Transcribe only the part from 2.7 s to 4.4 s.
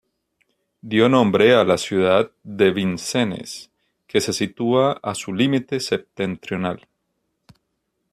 Vincennes, que se